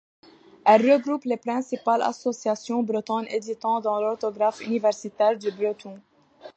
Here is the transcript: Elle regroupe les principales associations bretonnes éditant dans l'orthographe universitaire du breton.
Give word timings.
Elle 0.65 0.91
regroupe 0.91 1.25
les 1.25 1.37
principales 1.37 2.01
associations 2.01 2.81
bretonnes 2.81 3.27
éditant 3.27 3.79
dans 3.81 4.01
l'orthographe 4.01 4.59
universitaire 4.65 5.37
du 5.37 5.51
breton. 5.51 5.99